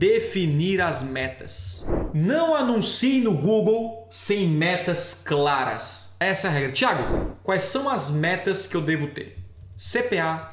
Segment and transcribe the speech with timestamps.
[0.00, 1.86] definir as metas.
[2.14, 6.16] Não anuncie no Google sem metas claras.
[6.18, 6.72] Essa é a regra.
[6.72, 9.36] Tiago, quais são as metas que eu devo ter?
[9.76, 10.48] CPA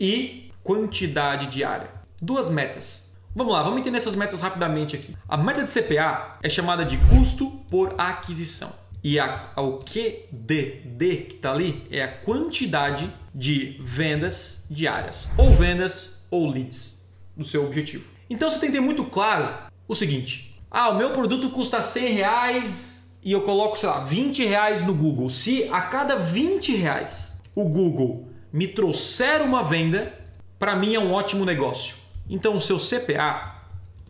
[0.00, 1.90] e quantidade diária.
[2.20, 3.14] Duas metas.
[3.36, 5.16] Vamos lá, vamos entender essas metas rapidamente aqui.
[5.28, 8.72] A meta de CPA é chamada de custo por aquisição.
[9.02, 16.24] E a, o QDD que está ali é a quantidade de vendas diárias, ou vendas
[16.32, 18.12] ou leads do seu objetivo.
[18.32, 19.54] Então você tem que ter muito claro
[19.86, 24.46] o seguinte: ah, o meu produto custa 100 reais e eu coloco, sei lá, 20
[24.46, 25.28] reais no Google.
[25.28, 30.18] Se a cada 20 reais o Google me trouxer uma venda,
[30.58, 31.96] para mim é um ótimo negócio.
[32.26, 33.60] Então o seu CPA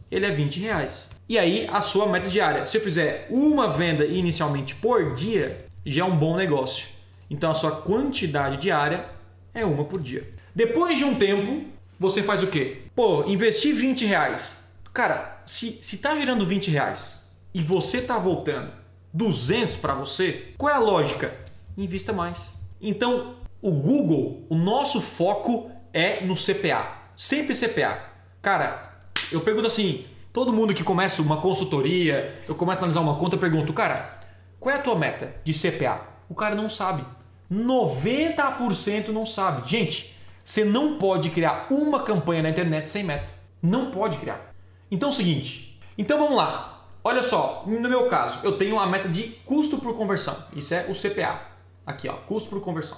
[0.08, 1.10] ele é 20 reais.
[1.28, 2.64] E aí a sua meta diária.
[2.64, 6.86] Se eu fizer uma venda inicialmente por dia, já é um bom negócio.
[7.28, 9.04] Então a sua quantidade diária
[9.52, 10.30] é uma por dia.
[10.54, 12.82] Depois de um tempo, você faz o quê?
[12.96, 14.64] Pô, investir 20 reais.
[14.92, 18.72] Cara, se, se tá gerando 20 reais e você tá voltando
[19.14, 21.32] 200 para você, qual é a lógica?
[21.78, 22.56] Invista mais.
[22.80, 27.02] Então, o Google, o nosso foco é no CPA.
[27.16, 28.00] Sempre CPA.
[28.42, 28.98] Cara,
[29.30, 33.36] eu pergunto assim, todo mundo que começa uma consultoria, eu começo a analisar uma conta,
[33.36, 34.18] eu pergunto, cara,
[34.58, 36.00] qual é a tua meta de CPA?
[36.28, 37.04] O cara não sabe.
[37.50, 39.70] 90% não sabe.
[39.70, 43.32] Gente, você não pode criar uma campanha na internet sem meta.
[43.62, 44.52] Não pode criar.
[44.90, 45.80] Então é o seguinte.
[45.96, 46.86] Então vamos lá.
[47.04, 50.36] Olha só, no meu caso, eu tenho a meta de custo por conversão.
[50.54, 51.40] Isso é o CPA.
[51.84, 52.96] Aqui, ó, custo por conversão.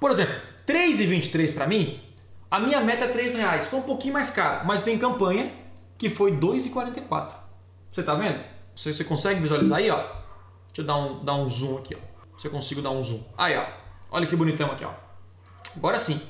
[0.00, 0.34] Por exemplo,
[0.66, 2.00] 3,23 para mim,
[2.50, 3.68] a minha meta é 3 reais.
[3.68, 5.52] Foi um pouquinho mais caro, mas tem campanha
[5.98, 7.32] que foi 2,44.
[7.90, 8.42] Você tá vendo?
[8.74, 9.98] Você, você consegue visualizar aí, ó?
[10.66, 12.38] Deixa eu dar um, dar um zoom aqui, ó.
[12.38, 13.22] Se eu consigo dar um zoom.
[13.36, 13.66] Aí, ó.
[14.10, 14.92] Olha que bonitão aqui, ó.
[15.76, 16.20] Agora sim.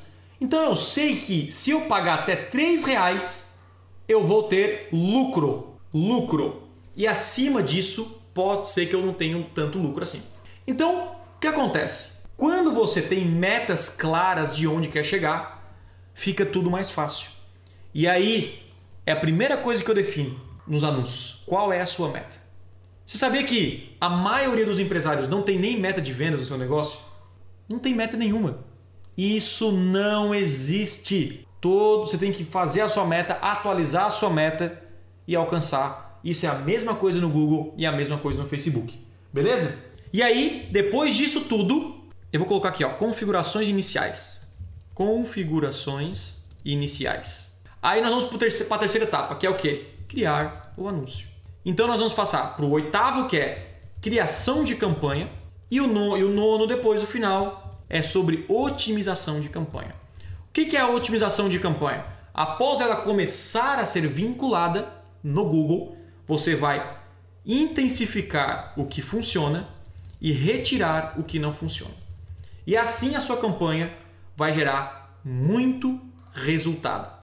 [0.42, 3.60] Então eu sei que se eu pagar até 3 reais,
[4.08, 5.76] eu vou ter lucro.
[5.94, 6.64] Lucro.
[6.96, 10.20] E acima disso, pode ser que eu não tenha tanto lucro assim.
[10.66, 12.22] Então, o que acontece?
[12.36, 15.77] Quando você tem metas claras de onde quer chegar,
[16.12, 17.30] fica tudo mais fácil.
[17.94, 18.64] E aí
[19.06, 21.44] é a primeira coisa que eu defino nos anúncios.
[21.46, 22.36] Qual é a sua meta?
[23.06, 26.58] Você sabia que a maioria dos empresários não tem nem meta de vendas no seu
[26.58, 26.98] negócio?
[27.68, 28.71] Não tem meta nenhuma.
[29.17, 31.46] Isso não existe.
[31.61, 34.83] Todo, você tem que fazer a sua meta, atualizar a sua meta
[35.27, 36.20] e alcançar.
[36.24, 38.98] Isso é a mesma coisa no Google e a mesma coisa no Facebook.
[39.33, 39.78] Beleza?
[40.12, 42.02] E aí, depois disso tudo,
[42.33, 44.40] eu vou colocar aqui, ó, configurações iniciais.
[44.95, 47.52] Configurações iniciais.
[47.80, 49.86] Aí nós vamos para a terceira etapa, que é o que?
[50.06, 51.29] Criar o anúncio.
[51.64, 53.68] Então nós vamos passar para o oitavo, que é
[54.00, 55.30] criação de campanha,
[55.70, 59.90] e o, no, e o nono depois, o final, é sobre otimização de campanha.
[60.48, 62.04] O que é a otimização de campanha?
[62.34, 64.88] Após ela começar a ser vinculada
[65.22, 66.98] no Google, você vai
[67.44, 69.68] intensificar o que funciona
[70.20, 71.94] e retirar o que não funciona.
[72.66, 73.92] E assim a sua campanha
[74.36, 76.00] vai gerar muito
[76.32, 77.21] resultado.